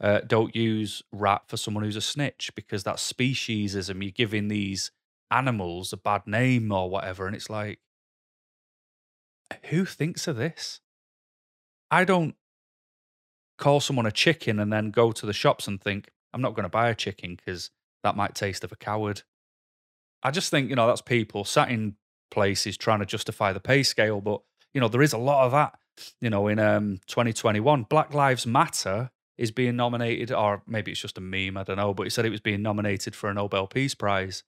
Uh, 0.00 0.20
don't 0.26 0.54
use 0.56 1.02
rat 1.12 1.42
for 1.46 1.56
someone 1.56 1.84
who's 1.84 1.96
a 1.96 2.00
snitch 2.00 2.50
because 2.54 2.82
that's 2.82 3.12
speciesism. 3.12 4.02
You're 4.02 4.10
giving 4.10 4.48
these 4.48 4.90
animals 5.30 5.92
a 5.92 5.96
bad 5.96 6.26
name 6.26 6.72
or 6.72 6.90
whatever, 6.90 7.26
and 7.26 7.34
it's 7.34 7.50
like, 7.50 7.78
who 9.66 9.84
thinks 9.84 10.26
of 10.26 10.36
this? 10.36 10.80
I 11.90 12.04
don't 12.04 12.34
call 13.56 13.80
someone 13.80 14.06
a 14.06 14.12
chicken 14.12 14.58
and 14.58 14.72
then 14.72 14.90
go 14.90 15.12
to 15.12 15.26
the 15.26 15.32
shops 15.32 15.68
and 15.68 15.80
think 15.80 16.10
I'm 16.32 16.42
not 16.42 16.54
going 16.54 16.64
to 16.64 16.68
buy 16.70 16.88
a 16.88 16.94
chicken 16.94 17.36
because 17.36 17.70
that 18.02 18.16
might 18.16 18.34
taste 18.34 18.64
of 18.64 18.72
a 18.72 18.76
coward. 18.76 19.22
I 20.22 20.30
just 20.30 20.50
think, 20.50 20.70
you 20.70 20.76
know, 20.76 20.86
that's 20.86 21.02
people 21.02 21.44
sat 21.44 21.70
in 21.70 21.96
places 22.30 22.76
trying 22.76 22.98
to 22.98 23.06
justify 23.06 23.52
the 23.52 23.60
pay 23.60 23.82
scale. 23.82 24.20
But, 24.20 24.40
you 24.72 24.80
know, 24.80 24.88
there 24.88 25.02
is 25.02 25.12
a 25.12 25.18
lot 25.18 25.44
of 25.44 25.52
that, 25.52 25.78
you 26.20 26.30
know, 26.30 26.48
in 26.48 26.58
um, 26.58 26.98
2021. 27.06 27.84
Black 27.84 28.12
Lives 28.12 28.46
Matter 28.46 29.10
is 29.36 29.50
being 29.50 29.76
nominated, 29.76 30.32
or 30.32 30.62
maybe 30.66 30.92
it's 30.92 31.00
just 31.00 31.18
a 31.18 31.20
meme, 31.20 31.56
I 31.56 31.64
don't 31.64 31.76
know, 31.76 31.92
but 31.94 32.04
he 32.04 32.10
said 32.10 32.24
it 32.24 32.30
was 32.30 32.40
being 32.40 32.62
nominated 32.62 33.14
for 33.14 33.28
a 33.28 33.34
Nobel 33.34 33.66
Peace 33.66 33.94
Prize. 33.94 34.44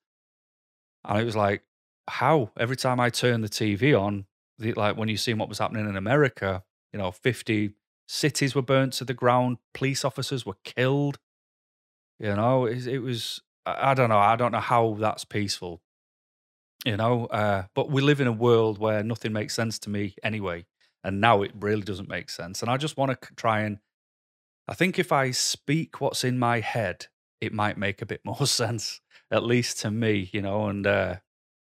And 1.05 1.19
it 1.19 1.25
was 1.25 1.37
like, 1.37 1.63
how? 2.09 2.51
Every 2.59 2.77
time 2.77 3.01
I 3.01 3.11
turn 3.11 3.41
the 3.41 3.49
TV 3.49 3.99
on, 3.99 4.27
the, 4.59 4.73
like 4.75 4.97
when 4.97 5.09
you 5.09 5.17
see 5.17 5.35
what 5.35 5.49
was 5.49 5.59
happening 5.59 5.89
in 5.89 5.97
America, 5.97 6.63
you 6.93 6.99
know, 6.99 7.11
50 7.11 7.73
cities 8.09 8.55
were 8.55 8.63
burnt 8.63 8.93
to 8.95 9.05
the 9.05 9.15
ground, 9.15 9.59
police 9.75 10.05
officers 10.05 10.47
were 10.47 10.57
killed. 10.65 11.19
You 12.19 12.35
know, 12.35 12.65
it, 12.65 12.87
it 12.87 13.01
was 13.01 13.41
I, 13.67 13.95
don't 13.95 14.09
know. 14.09 14.19
I 14.19 14.37
don't 14.37 14.53
know 14.53 14.61
how 14.61 14.97
that's 14.99 15.25
peaceful. 15.25 15.83
You 16.85 16.97
know, 16.97 17.27
uh, 17.27 17.65
but 17.75 17.91
we 17.91 18.01
live 18.01 18.21
in 18.21 18.29
a 18.29 18.33
world 18.33 18.79
where 18.79 19.03
nothing 19.03 19.33
makes 19.33 19.55
sense 19.55 19.79
to 19.81 19.91
me 19.91 20.15
anyway, 20.23 20.67
and 21.03 21.21
now 21.21 21.43
it 21.43 21.51
really 21.59 21.83
doesn't 21.83 22.09
make 22.09 22.31
sense. 22.31 22.63
And 22.63 22.71
I 22.71 22.77
just 22.77 22.97
want 22.97 23.21
to 23.21 23.35
try 23.35 23.61
and. 23.61 23.79
I 24.69 24.75
think 24.75 24.99
if 24.99 25.13
I 25.13 25.31
speak 25.31 26.01
what's 26.01 26.25
in 26.25 26.39
my 26.39 26.61
head, 26.61 27.07
it 27.41 27.53
might 27.53 27.79
make 27.79 28.03
a 28.03 28.07
bit 28.07 28.21
more 28.25 28.47
sense, 28.47 29.01
at 29.31 29.45
least 29.45 29.81
to 29.81 29.91
me. 29.91 30.31
You 30.33 30.43
know, 30.43 30.67
and 30.69 30.87
uh, 30.87 31.17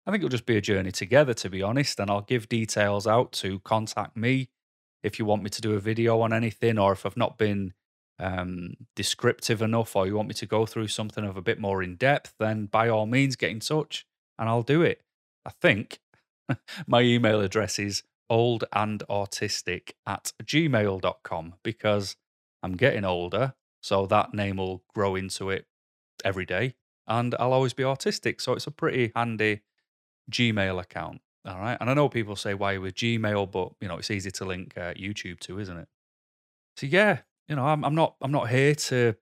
I 0.07 0.11
think 0.11 0.23
it'll 0.23 0.31
just 0.31 0.47
be 0.47 0.57
a 0.57 0.63
journey 0.63 0.93
together, 0.93 1.35
to 1.35 1.51
be 1.51 1.63
honest. 1.63 2.01
And 2.01 2.11
I'll 2.11 2.23
give 2.23 2.49
details 2.49 3.07
out 3.07 3.33
to 3.33 3.61
contact 3.61 4.17
me 4.17 4.51
if 5.03 5.19
you 5.19 5.25
want 5.25 5.43
me 5.43 5.51
to 5.51 5.61
do 5.61 5.75
a 5.75 5.81
video 5.81 6.21
on 6.21 6.33
anything, 6.33 6.79
or 6.79 6.93
if 6.93 7.07
I've 7.07 7.17
not 7.17 7.39
been 7.39 7.75
um, 8.21 8.75
descriptive 8.97 9.63
enough 9.63 9.95
or 9.95 10.07
you 10.07 10.17
want 10.17 10.29
me 10.29 10.35
to 10.35 10.47
go 10.47 10.67
through 10.67 10.89
something 10.89 11.25
of 11.25 11.37
a 11.37 11.43
bit 11.43 11.61
more 11.61 11.83
in 11.83 11.97
depth, 11.97 12.35
then 12.39 12.67
by 12.67 12.89
all 12.89 13.07
means 13.07 13.37
get 13.37 13.51
in 13.51 13.61
touch 13.61 14.07
and 14.39 14.49
I'll 14.49 14.63
do 14.63 14.83
it. 14.83 15.03
I 15.45 15.51
think 15.51 16.01
my 16.87 17.03
email 17.03 17.41
address 17.41 17.79
is 17.79 18.03
oldandautistic 18.31 19.93
at 20.07 20.33
gmail.com 20.43 21.55
because 21.63 22.17
I'm 22.63 22.77
getting 22.77 23.05
older, 23.05 23.55
so 23.81 24.07
that 24.07 24.35
name 24.35 24.57
will 24.57 24.83
grow 24.95 25.15
into 25.15 25.51
it 25.51 25.67
every 26.25 26.45
day 26.45 26.75
and 27.09 27.35
I'll 27.41 27.55
always 27.55 27.73
be 27.73 27.83
autistic. 27.83 28.41
So 28.41 28.53
it's 28.53 28.67
a 28.67 28.71
pretty 28.71 29.11
handy 29.17 29.63
Gmail 30.31 30.81
account. 30.81 31.23
All 31.47 31.59
right. 31.59 31.79
And 31.81 31.89
I 31.89 31.95
know 31.95 32.09
people 32.09 32.37
say 32.37 32.53
why 32.55 32.77
with 32.77 32.95
Gmail, 32.95 33.51
but 33.51 33.73
you 33.81 33.89
know, 33.89 33.97
it's 33.97 34.11
easy 34.11 34.31
to 34.33 34.45
link 34.45 34.77
uh, 34.77 34.93
YouTube 34.93 35.41
to, 35.41 35.59
isn't 35.59 35.79
it? 35.79 35.89
So 36.77 36.87
yeah, 36.87 37.21
you 37.49 37.57
know, 37.57 37.65
I'm, 37.65 37.85
I'm 37.85 37.95
not 37.95 38.17
I'm 38.21 38.31
not 38.31 38.51
here 38.51 38.75
to, 38.75 39.17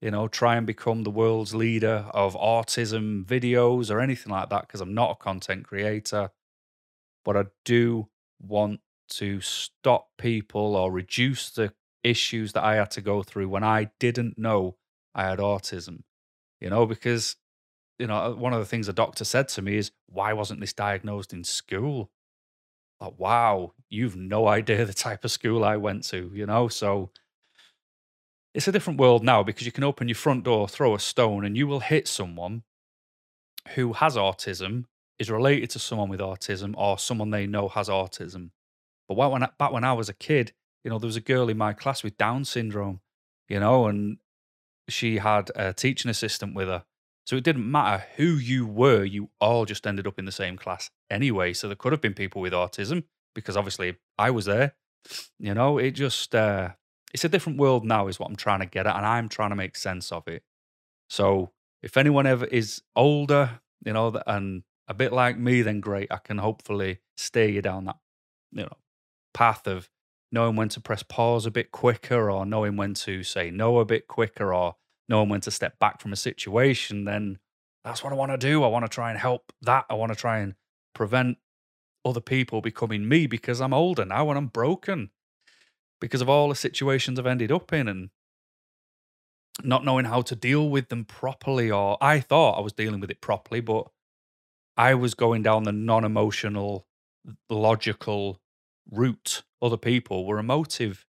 you 0.00 0.10
know, 0.10 0.26
try 0.26 0.56
and 0.56 0.66
become 0.66 1.02
the 1.02 1.10
world's 1.10 1.54
leader 1.54 2.06
of 2.14 2.34
autism 2.34 3.24
videos 3.26 3.90
or 3.90 4.00
anything 4.00 4.32
like 4.32 4.48
that 4.48 4.62
because 4.62 4.80
I'm 4.80 4.94
not 4.94 5.10
a 5.10 5.22
content 5.22 5.66
creator. 5.66 6.30
But 7.22 7.36
I 7.36 7.44
do 7.66 8.08
want 8.40 8.80
to 9.10 9.42
stop 9.42 10.08
people 10.16 10.74
or 10.74 10.90
reduce 10.90 11.50
the 11.50 11.74
issues 12.02 12.52
that 12.52 12.64
I 12.64 12.76
had 12.76 12.90
to 12.92 13.00
go 13.00 13.22
through 13.22 13.48
when 13.48 13.64
I 13.64 13.90
didn't 13.98 14.38
know 14.38 14.76
I 15.14 15.24
had 15.24 15.38
autism. 15.38 16.02
You 16.60 16.70
know, 16.70 16.86
because 16.86 17.36
you 17.98 18.06
know, 18.06 18.16
uh, 18.16 18.30
one 18.32 18.54
of 18.54 18.60
the 18.60 18.66
things 18.66 18.88
a 18.88 18.92
doctor 18.94 19.24
said 19.24 19.48
to 19.50 19.62
me 19.62 19.76
is, 19.76 19.92
"Why 20.06 20.32
wasn't 20.32 20.60
this 20.60 20.72
diagnosed 20.72 21.32
in 21.32 21.44
school?" 21.44 22.10
Like, 23.00 23.18
wow, 23.18 23.72
you've 23.88 24.16
no 24.16 24.46
idea 24.58 24.84
the 24.84 24.94
type 24.94 25.24
of 25.24 25.30
school 25.30 25.64
I 25.64 25.76
went 25.76 26.04
to, 26.04 26.30
you 26.34 26.46
know? 26.46 26.68
So 26.68 27.10
it's 28.54 28.68
a 28.68 28.72
different 28.72 29.00
world 29.00 29.22
now 29.24 29.42
because 29.42 29.66
you 29.66 29.72
can 29.72 29.84
open 29.84 30.08
your 30.08 30.16
front 30.16 30.44
door, 30.44 30.68
throw 30.68 30.94
a 30.94 31.00
stone, 31.00 31.44
and 31.44 31.56
you 31.56 31.66
will 31.66 31.80
hit 31.80 32.08
someone 32.08 32.62
who 33.74 33.92
has 33.94 34.16
autism, 34.16 34.84
is 35.18 35.30
related 35.30 35.70
to 35.70 35.78
someone 35.78 36.08
with 36.08 36.20
autism, 36.20 36.74
or 36.76 36.98
someone 36.98 37.30
they 37.30 37.46
know 37.46 37.68
has 37.68 37.88
autism. 37.88 38.50
But 39.08 39.56
back 39.58 39.72
when 39.72 39.84
I 39.84 39.92
was 39.92 40.08
a 40.08 40.14
kid, 40.14 40.52
you 40.84 40.90
know, 40.90 40.98
there 40.98 41.06
was 41.06 41.16
a 41.16 41.20
girl 41.20 41.48
in 41.48 41.58
my 41.58 41.72
class 41.72 42.02
with 42.02 42.16
Down 42.16 42.44
syndrome, 42.44 43.00
you 43.48 43.60
know, 43.60 43.86
and 43.86 44.18
she 44.88 45.18
had 45.18 45.50
a 45.54 45.72
teaching 45.72 46.10
assistant 46.10 46.54
with 46.54 46.68
her. 46.68 46.84
So 47.26 47.36
it 47.36 47.44
didn't 47.44 47.70
matter 47.70 48.04
who 48.16 48.24
you 48.24 48.66
were, 48.66 49.04
you 49.04 49.30
all 49.40 49.64
just 49.64 49.86
ended 49.86 50.06
up 50.06 50.18
in 50.18 50.24
the 50.24 50.32
same 50.32 50.56
class 50.56 50.90
anyway. 51.10 51.52
So 51.52 51.68
there 51.68 51.76
could 51.76 51.92
have 51.92 52.00
been 52.00 52.14
people 52.14 52.40
with 52.40 52.52
autism 52.52 53.04
because 53.34 53.56
obviously 53.56 53.96
I 54.18 54.30
was 54.30 54.46
there. 54.46 54.74
You 55.38 55.54
know, 55.54 55.78
it 55.78 55.92
just, 55.92 56.34
uh, 56.34 56.70
it's 57.12 57.24
a 57.24 57.28
different 57.28 57.58
world 57.58 57.84
now, 57.84 58.08
is 58.08 58.18
what 58.18 58.28
I'm 58.28 58.36
trying 58.36 58.60
to 58.60 58.66
get 58.66 58.86
at. 58.86 58.96
And 58.96 59.06
I'm 59.06 59.28
trying 59.28 59.50
to 59.50 59.56
make 59.56 59.76
sense 59.76 60.10
of 60.10 60.26
it. 60.26 60.42
So 61.08 61.52
if 61.82 61.96
anyone 61.96 62.26
ever 62.26 62.46
is 62.46 62.82
older, 62.96 63.60
you 63.84 63.92
know, 63.92 64.20
and 64.26 64.62
a 64.88 64.94
bit 64.94 65.12
like 65.12 65.38
me, 65.38 65.62
then 65.62 65.80
great. 65.80 66.10
I 66.10 66.18
can 66.18 66.38
hopefully 66.38 66.98
steer 67.16 67.48
you 67.48 67.62
down 67.62 67.84
that, 67.84 67.96
you 68.52 68.62
know, 68.62 68.76
path 69.32 69.66
of 69.66 69.88
knowing 70.32 70.56
when 70.56 70.68
to 70.70 70.80
press 70.80 71.02
pause 71.02 71.46
a 71.46 71.50
bit 71.50 71.72
quicker 71.72 72.30
or 72.30 72.46
knowing 72.46 72.76
when 72.76 72.94
to 72.94 73.22
say 73.22 73.50
no 73.50 73.78
a 73.78 73.84
bit 73.84 74.06
quicker 74.06 74.54
or 74.54 74.76
knowing 75.08 75.28
when 75.28 75.40
to 75.40 75.50
step 75.50 75.78
back 75.78 76.00
from 76.00 76.12
a 76.12 76.16
situation, 76.16 77.04
then 77.04 77.38
that's 77.84 78.04
what 78.04 78.12
I 78.12 78.16
want 78.16 78.32
to 78.32 78.38
do. 78.38 78.62
I 78.62 78.68
want 78.68 78.84
to 78.84 78.88
try 78.88 79.10
and 79.10 79.18
help 79.18 79.52
that. 79.62 79.86
I 79.90 79.94
want 79.94 80.12
to 80.12 80.16
try 80.16 80.38
and 80.38 80.54
prevent 80.94 81.38
other 82.04 82.20
people 82.20 82.60
becoming 82.60 83.08
me 83.08 83.26
because 83.26 83.60
I'm 83.60 83.74
older 83.74 84.04
now 84.04 84.28
and 84.30 84.38
I'm 84.38 84.46
broken 84.46 85.10
because 86.00 86.20
of 86.20 86.28
all 86.28 86.48
the 86.48 86.54
situations 86.54 87.18
I've 87.18 87.26
ended 87.26 87.52
up 87.52 87.72
in 87.72 87.88
and 87.88 88.10
not 89.62 89.84
knowing 89.84 90.06
how 90.06 90.22
to 90.22 90.36
deal 90.36 90.68
with 90.68 90.88
them 90.88 91.04
properly. 91.04 91.70
Or 91.70 91.98
I 92.00 92.20
thought 92.20 92.58
I 92.58 92.60
was 92.60 92.72
dealing 92.72 93.00
with 93.00 93.10
it 93.10 93.20
properly, 93.20 93.60
but 93.60 93.88
I 94.76 94.94
was 94.94 95.14
going 95.14 95.42
down 95.42 95.64
the 95.64 95.72
non 95.72 96.04
emotional, 96.04 96.86
logical 97.48 98.40
route. 98.90 99.42
Other 99.62 99.76
people 99.76 100.26
were 100.26 100.38
emotive, 100.38 101.06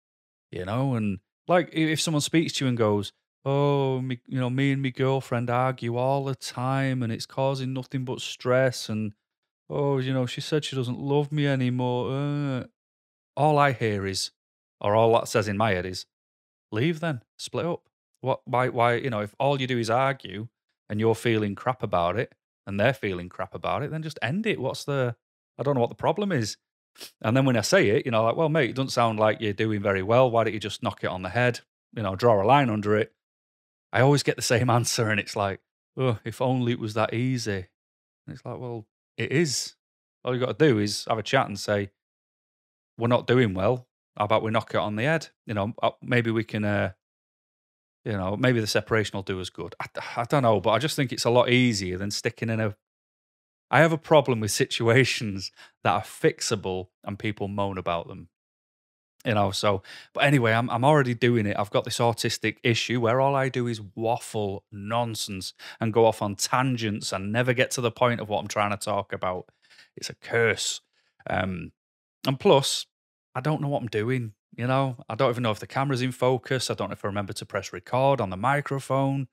you 0.50 0.64
know, 0.64 0.95
and 0.95 1.21
like 1.47 1.71
if 1.73 2.00
someone 2.00 2.21
speaks 2.21 2.52
to 2.54 2.64
you 2.64 2.69
and 2.69 2.78
goes, 2.78 3.12
oh, 3.45 4.00
me, 4.00 4.21
you 4.26 4.38
know, 4.38 4.50
me 4.50 4.73
and 4.73 4.83
my 4.83 4.90
girlfriend 4.90 5.49
argue 5.50 5.97
all 5.97 6.25
the 6.25 6.35
time, 6.35 7.02
and 7.02 7.12
it's 7.12 7.26
causing 7.26 7.73
nothing 7.73 8.04
but 8.04 8.21
stress. 8.21 8.88
And 8.88 9.12
oh, 9.69 9.99
you 9.99 10.12
know, 10.12 10.26
she 10.26 10.40
said 10.40 10.64
she 10.64 10.76
doesn't 10.76 10.99
love 10.99 11.33
me 11.33 11.47
anymore. 11.47 12.12
Uh. 12.12 12.64
All 13.37 13.59
I 13.59 13.73
hear 13.73 14.07
is, 14.07 14.33
or 14.80 14.95
all 14.95 15.14
that 15.14 15.28
says 15.28 15.49
in 15.49 15.57
my 15.57 15.71
head 15.71 15.87
is, 15.87 16.04
leave 16.73 17.00
then, 17.00 17.23
split 17.38 17.64
up. 17.64 17.88
What? 18.21 18.40
Why? 18.45 18.69
Why? 18.69 18.97
You 18.97 19.09
know, 19.09 19.21
if 19.21 19.35
all 19.38 19.61
you 19.61 19.66
do 19.66 19.78
is 19.78 19.88
argue 19.88 20.49
and 20.88 21.00
you're 21.00 21.14
feeling 21.14 21.54
crap 21.54 21.83
about 21.83 22.19
it, 22.19 22.35
and 22.66 22.78
they're 22.78 22.92
feeling 22.92 23.28
crap 23.28 23.54
about 23.54 23.83
it, 23.83 23.92
then 23.92 24.02
just 24.02 24.19
end 24.21 24.47
it. 24.47 24.61
What's 24.61 24.85
the? 24.85 25.14
I 25.59 25.62
don't 25.62 25.75
know 25.75 25.80
what 25.80 25.90
the 25.90 25.95
problem 25.95 26.33
is. 26.33 26.57
And 27.23 27.37
then 27.37 27.45
when 27.45 27.57
I 27.57 27.62
say 27.62 27.88
it, 27.90 28.07
you 28.07 28.12
know, 28.12 28.25
like, 28.25 28.37
well, 28.37 28.49
mate, 28.49 28.71
it 28.71 28.76
doesn't 28.76 28.90
sound 28.90 29.19
like 29.19 29.40
you're 29.40 29.52
doing 29.52 29.80
very 29.83 30.02
well. 30.02 30.30
Why 30.30 30.45
don't 30.45 30.52
you 30.52 30.61
just 30.61 30.83
knock 30.83 31.02
it 31.02 31.09
on 31.09 31.23
the 31.23 31.28
head? 31.28 31.61
You 31.95 32.02
know, 32.02 32.16
draw 32.16 32.42
a 32.42 32.45
line 32.45 32.71
under 32.71 32.97
it 32.97 33.12
I 33.92 34.00
always 34.00 34.23
get 34.23 34.37
the 34.37 34.42
same 34.42 34.71
answer, 34.78 35.09
and 35.09 35.21
it's 35.21 35.37
like, 35.37 35.61
oh, 35.97 36.19
if 36.25 36.40
only 36.40 36.73
it 36.73 36.78
was 36.78 36.95
that 36.95 37.14
easy. 37.14 37.66
And 38.26 38.35
it's 38.35 38.45
like, 38.45 38.59
well, 38.59 38.87
it 39.16 39.33
is. 39.33 39.75
All 40.25 40.35
you 40.35 40.40
got 40.40 40.59
to 40.59 40.66
do 40.69 40.78
is 40.78 41.07
have 41.09 41.19
a 41.19 41.23
chat 41.23 41.47
and 41.47 41.59
say, 41.59 41.90
we're 42.99 43.09
not 43.09 43.26
doing 43.26 43.54
well. 43.54 43.87
How 44.16 44.26
about 44.26 44.42
we 44.42 44.50
knock 44.50 44.75
it 44.75 44.78
on 44.78 44.97
the 44.97 45.04
head? 45.04 45.28
You 45.47 45.54
know, 45.54 45.73
uh, 45.83 45.92
maybe 46.02 46.30
we 46.30 46.45
can, 46.45 46.64
uh, 46.64 46.92
you 48.04 48.12
know, 48.12 48.37
maybe 48.37 48.61
the 48.61 48.66
separation 48.66 49.16
will 49.16 49.23
do 49.23 49.40
us 49.40 49.49
good. 49.49 49.75
I, 49.80 49.87
I 50.16 50.25
don't 50.25 50.42
know, 50.42 50.61
but 50.61 50.71
I 50.71 50.78
just 50.78 50.97
think 50.97 51.12
it's 51.12 51.25
a 51.25 51.30
lot 51.30 51.49
easier 51.49 51.97
than 51.97 52.11
sticking 52.11 52.50
in 52.50 52.61
a. 52.61 52.76
I 53.71 53.81
have 53.81 53.93
a 53.93 53.99
problem 53.99 54.41
with 54.41 54.50
situations 54.50 55.50
that 55.85 55.93
are 55.93 56.03
fixable 56.03 56.89
and 57.05 57.19
people 57.19 57.49
moan 57.49 57.79
about 57.79 58.09
them 58.09 58.29
you 59.25 59.35
know 59.35 59.50
so 59.50 59.83
but 60.15 60.25
anyway 60.25 60.53
I'm, 60.53 60.71
I'm 60.71 60.85
already 60.85 61.15
doing 61.15 61.47
it. 61.47 61.57
I've 61.59 61.71
got 61.71 61.85
this 61.85 61.99
autistic 61.99 62.57
issue 62.62 63.00
where 63.00 63.21
all 63.21 63.35
i 63.35 63.49
do 63.49 63.67
is 63.67 63.81
waffle 63.95 64.65
nonsense 64.73 65.53
and 65.81 65.93
go 65.93 66.07
off 66.07 66.23
on 66.23 66.37
tangents 66.37 67.12
and 67.12 67.33
never 67.33 67.53
get 67.53 67.71
to 67.73 67.81
the 67.81 67.91
point 67.91 68.21
of 68.21 68.29
what 68.29 68.41
i'm 68.41 68.49
trying 68.49 68.71
to 68.71 68.77
talk 68.77 69.12
about. 69.12 69.47
It's 69.97 70.11
a 70.11 70.15
curse. 70.15 70.81
Um 71.29 71.73
and 72.27 72.41
plus 72.41 72.87
i 73.35 73.41
don't 73.41 73.61
know 73.61 73.69
what 73.69 73.83
i'm 73.83 73.89
doing 73.89 74.33
you 74.57 74.67
know? 74.67 74.97
I 75.09 75.15
don't 75.15 75.31
even 75.31 75.45
know 75.45 75.53
if 75.53 75.61
the 75.61 75.67
camera's 75.67 76.03
in 76.03 76.12
focus. 76.12 76.71
I 76.71 76.75
don't 76.75 76.89
know 76.89 76.95
if 76.95 77.05
i 77.05 77.09
remember 77.09 77.33
to 77.35 77.47
press 77.47 77.73
record 77.73 78.21
on 78.21 78.31
the 78.31 78.37
microphone 78.37 79.29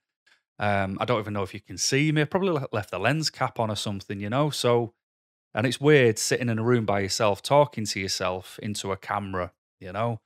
um 0.59 0.97
i 0.99 1.05
don't 1.05 1.19
even 1.19 1.33
know 1.33 1.43
if 1.43 1.53
you 1.53 1.59
can 1.59 1.77
see 1.77 2.11
me 2.11 2.21
i 2.21 2.25
probably 2.25 2.59
left 2.71 2.91
the 2.91 2.99
lens 2.99 3.29
cap 3.29 3.59
on 3.59 3.69
or 3.69 3.75
something 3.75 4.19
you 4.19 4.29
know 4.29 4.49
so 4.49 4.93
and 5.53 5.65
it's 5.65 5.81
weird 5.81 6.19
sitting 6.19 6.49
in 6.49 6.59
a 6.59 6.63
room 6.63 6.85
by 6.85 6.99
yourself 6.99 7.41
talking 7.41 7.85
to 7.85 7.99
yourself 7.99 8.59
into 8.61 8.91
a 8.91 8.97
camera 8.97 9.51
you 9.79 9.91
know? 9.91 10.21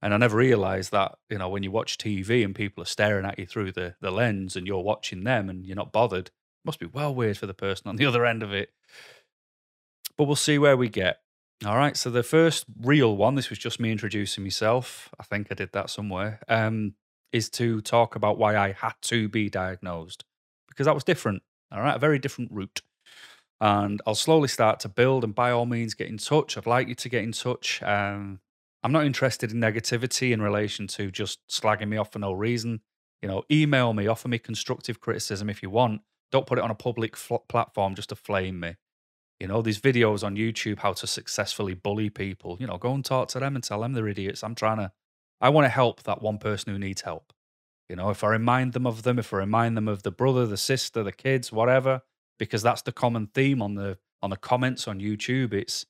And 0.00 0.12
I 0.12 0.16
never 0.16 0.36
realized 0.36 0.90
that, 0.92 1.16
you 1.30 1.38
know, 1.38 1.48
when 1.48 1.62
you 1.62 1.70
watch 1.70 1.96
TV 1.96 2.44
and 2.44 2.54
people 2.54 2.82
are 2.82 2.86
staring 2.86 3.24
at 3.24 3.38
you 3.38 3.46
through 3.46 3.72
the, 3.72 3.94
the 4.00 4.10
lens 4.10 4.56
and 4.56 4.66
you're 4.66 4.82
watching 4.82 5.22
them 5.22 5.48
and 5.48 5.64
you're 5.64 5.76
not 5.76 5.92
bothered, 5.92 6.30
must 6.64 6.80
be 6.80 6.86
well 6.86 7.14
weird 7.14 7.38
for 7.38 7.46
the 7.46 7.54
person 7.54 7.88
on 7.88 7.96
the 7.96 8.06
other 8.08 8.26
end 8.26 8.42
of 8.42 8.52
it. 8.52 8.70
But 10.16 10.24
we'll 10.24 10.36
see 10.36 10.58
where 10.58 10.76
we 10.76 10.88
get. 10.88 11.20
All 11.64 11.76
right. 11.76 11.96
So 11.96 12.10
the 12.10 12.24
first 12.24 12.64
real 12.80 13.16
one, 13.16 13.36
this 13.36 13.48
was 13.48 13.60
just 13.60 13.78
me 13.78 13.92
introducing 13.92 14.42
myself. 14.42 15.08
I 15.20 15.22
think 15.22 15.48
I 15.50 15.54
did 15.54 15.70
that 15.72 15.88
somewhere. 15.88 16.40
Um, 16.48 16.94
is 17.32 17.48
to 17.50 17.80
talk 17.80 18.14
about 18.14 18.38
why 18.38 18.56
I 18.56 18.72
had 18.72 18.94
to 19.02 19.28
be 19.28 19.48
diagnosed 19.48 20.24
because 20.68 20.86
that 20.86 20.94
was 20.94 21.04
different. 21.04 21.42
All 21.70 21.80
right. 21.80 21.96
A 21.96 21.98
very 21.98 22.18
different 22.18 22.50
route. 22.52 22.82
And 23.60 24.00
I'll 24.06 24.14
slowly 24.14 24.48
start 24.48 24.80
to 24.80 24.88
build. 24.88 25.24
And 25.24 25.34
by 25.34 25.50
all 25.50 25.66
means, 25.66 25.94
get 25.94 26.08
in 26.08 26.18
touch. 26.18 26.56
I'd 26.56 26.66
like 26.66 26.88
you 26.88 26.94
to 26.96 27.08
get 27.08 27.22
in 27.22 27.32
touch. 27.32 27.82
Um, 27.82 28.40
I'm 28.82 28.92
not 28.92 29.06
interested 29.06 29.52
in 29.52 29.60
negativity 29.60 30.32
in 30.32 30.42
relation 30.42 30.86
to 30.88 31.10
just 31.10 31.38
slagging 31.48 31.88
me 31.88 31.96
off 31.96 32.12
for 32.12 32.18
no 32.18 32.32
reason. 32.32 32.80
You 33.22 33.28
know, 33.28 33.44
email 33.50 33.92
me, 33.92 34.08
offer 34.08 34.26
me 34.28 34.38
constructive 34.38 35.00
criticism 35.00 35.48
if 35.48 35.62
you 35.62 35.70
want. 35.70 36.00
Don't 36.32 36.46
put 36.46 36.58
it 36.58 36.64
on 36.64 36.72
a 36.72 36.74
public 36.74 37.16
fl- 37.16 37.36
platform 37.48 37.94
just 37.94 38.08
to 38.08 38.16
flame 38.16 38.58
me. 38.58 38.74
You 39.38 39.46
know, 39.46 39.62
these 39.62 39.80
videos 39.80 40.24
on 40.24 40.36
YouTube 40.36 40.80
how 40.80 40.92
to 40.94 41.06
successfully 41.06 41.74
bully 41.74 42.10
people. 42.10 42.56
You 42.58 42.66
know, 42.66 42.78
go 42.78 42.92
and 42.94 43.04
talk 43.04 43.28
to 43.28 43.40
them 43.40 43.54
and 43.54 43.62
tell 43.62 43.80
them 43.80 43.92
they're 43.92 44.08
idiots. 44.08 44.42
I'm 44.42 44.56
trying 44.56 44.78
to, 44.78 44.92
I 45.42 45.48
want 45.48 45.64
to 45.64 45.70
help 45.70 46.04
that 46.04 46.22
one 46.22 46.38
person 46.38 46.72
who 46.72 46.78
needs 46.78 47.02
help. 47.02 47.32
You 47.88 47.96
know, 47.96 48.10
if 48.10 48.22
I 48.22 48.28
remind 48.28 48.72
them 48.72 48.86
of 48.86 49.02
them, 49.02 49.18
if 49.18 49.34
I 49.34 49.38
remind 49.38 49.76
them 49.76 49.88
of 49.88 50.04
the 50.04 50.12
brother, 50.12 50.46
the 50.46 50.56
sister, 50.56 51.02
the 51.02 51.12
kids, 51.12 51.52
whatever, 51.52 52.02
because 52.38 52.62
that's 52.62 52.82
the 52.82 52.92
common 52.92 53.26
theme 53.26 53.60
on 53.60 53.74
the 53.74 53.98
on 54.22 54.30
the 54.30 54.36
comments 54.36 54.86
on 54.86 55.00
YouTube. 55.00 55.52
It's 55.52 55.84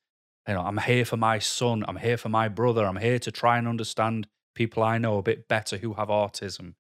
you 0.49 0.55
know, 0.55 0.63
I'm 0.63 0.79
here 0.79 1.05
for 1.05 1.19
my 1.19 1.39
son, 1.39 1.85
I'm 1.87 1.99
here 1.99 2.17
for 2.17 2.31
my 2.31 2.49
brother, 2.49 2.85
I'm 2.87 2.97
here 2.97 3.19
to 3.21 3.31
try 3.31 3.59
and 3.59 3.69
understand 3.69 4.27
people 4.55 4.83
I 4.83 4.99
know 4.99 5.19
a 5.19 5.23
bit 5.23 5.47
better 5.47 5.77
who 5.77 5.95
have 5.95 6.09
autism. 6.09 6.75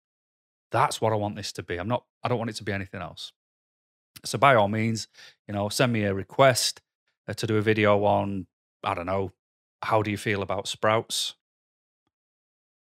That's 0.73 1.01
what 1.01 1.13
I 1.13 1.17
want 1.17 1.37
this 1.37 1.53
to 1.53 1.63
be. 1.63 1.77
I'm 1.77 1.89
not 1.89 2.05
I 2.25 2.29
don't 2.29 2.39
want 2.39 2.51
it 2.51 2.57
to 2.57 2.65
be 2.65 2.73
anything 2.73 3.03
else. 3.03 3.33
So 4.25 4.39
by 4.39 4.55
all 4.55 4.69
means, 4.69 5.09
you 5.47 5.55
know, 5.55 5.69
send 5.69 5.93
me 5.93 6.05
a 6.05 6.15
request 6.15 6.81
uh, 7.29 7.35
to 7.35 7.47
do 7.47 7.59
a 7.59 7.63
video 7.63 8.03
on 8.05 8.47
I 8.83 8.95
don't 8.95 9.07
know, 9.07 9.33
how 9.83 10.03
do 10.03 10.11
you 10.11 10.17
feel 10.17 10.43
about 10.43 10.67
sprouts? 10.67 11.35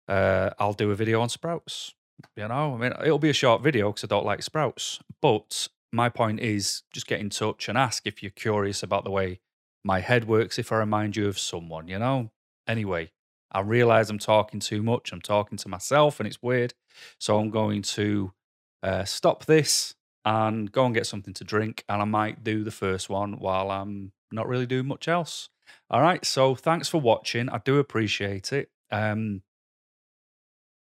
Uh, 0.08 0.52
I'll 0.60 0.74
do 0.74 0.92
a 0.92 0.96
video 0.96 1.22
on 1.22 1.30
sprouts. 1.30 1.94
You 2.36 2.48
know, 2.48 2.76
I 2.76 2.78
mean, 2.78 2.94
it'll 3.04 3.20
be 3.20 3.30
a 3.30 3.34
short 3.34 3.62
video 3.62 3.90
because 3.92 4.04
I 4.04 4.08
don't 4.08 4.26
like 4.26 4.44
sprouts. 4.44 5.00
But 5.22 5.68
my 5.92 6.10
point 6.10 6.40
is 6.40 6.84
just 6.92 7.08
get 7.08 7.20
in 7.20 7.30
touch 7.30 7.70
and 7.70 7.78
ask 7.78 8.06
if 8.06 8.22
you're 8.22 8.32
curious 8.32 8.84
about 8.84 9.04
the 9.04 9.12
way 9.12 9.40
my 9.84 10.00
head 10.00 10.26
works 10.26 10.58
if 10.58 10.72
I 10.72 10.78
remind 10.78 11.16
you 11.16 11.28
of 11.28 11.38
someone, 11.38 11.88
you 11.88 12.00
know? 12.00 12.32
Anyway, 12.68 13.12
I 13.52 13.60
realize 13.62 14.10
I'm 14.10 14.20
talking 14.20 14.60
too 14.60 14.82
much. 14.82 15.12
I'm 15.12 15.22
talking 15.22 15.58
to 15.58 15.70
myself 15.70 16.20
and 16.20 16.28
it's 16.28 16.42
weird. 16.42 16.74
So 17.20 17.38
I'm 17.38 17.50
going 17.50 17.82
to 17.82 18.34
uh, 18.82 19.04
stop 19.04 19.46
this 19.46 19.96
and 20.26 20.72
go 20.72 20.86
and 20.86 20.96
get 20.96 21.06
something 21.06 21.34
to 21.36 21.44
drink. 21.44 21.84
And 21.90 22.02
I 22.02 22.06
might 22.06 22.44
do 22.44 22.64
the 22.64 22.72
first 22.72 23.10
one 23.10 23.34
while 23.34 23.70
I'm 23.70 24.14
not 24.32 24.48
really 24.48 24.66
doing 24.66 24.88
much 24.88 25.08
else. 25.08 25.50
All 25.90 26.02
right. 26.02 26.24
So 26.26 26.56
thanks 26.56 26.88
for 26.88 27.00
watching. 27.00 27.50
I 27.50 27.60
do 27.60 27.78
appreciate 27.78 28.54
it. 28.54 28.70
Um, 28.92 29.42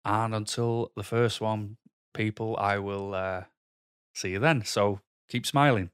and 0.06 0.34
until 0.36 0.92
the 0.96 1.04
first 1.04 1.42
one, 1.42 1.78
people, 2.14 2.58
I 2.58 2.78
will 2.78 3.14
uh, 3.14 3.44
see 4.14 4.32
you 4.32 4.40
then. 4.40 4.64
So 4.66 5.02
keep 5.30 5.46
smiling. 5.46 5.92